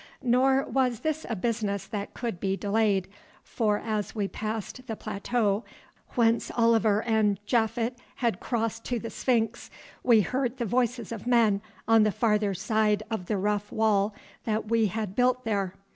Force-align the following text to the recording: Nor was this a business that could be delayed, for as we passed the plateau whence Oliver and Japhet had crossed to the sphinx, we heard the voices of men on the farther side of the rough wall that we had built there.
Nor 0.23 0.65
was 0.65 1.01
this 1.01 1.27
a 1.29 1.35
business 1.35 1.85
that 1.85 2.15
could 2.15 2.39
be 2.39 2.57
delayed, 2.57 3.07
for 3.43 3.77
as 3.77 4.15
we 4.15 4.27
passed 4.27 4.87
the 4.87 4.95
plateau 4.95 5.63
whence 6.15 6.49
Oliver 6.57 7.03
and 7.03 7.39
Japhet 7.45 7.99
had 8.15 8.39
crossed 8.39 8.83
to 8.85 8.97
the 8.97 9.11
sphinx, 9.11 9.69
we 10.03 10.21
heard 10.21 10.57
the 10.57 10.65
voices 10.65 11.11
of 11.11 11.27
men 11.27 11.61
on 11.87 12.01
the 12.01 12.11
farther 12.11 12.55
side 12.55 13.03
of 13.11 13.27
the 13.27 13.37
rough 13.37 13.71
wall 13.71 14.15
that 14.45 14.69
we 14.71 14.87
had 14.87 15.15
built 15.15 15.43
there. 15.45 15.75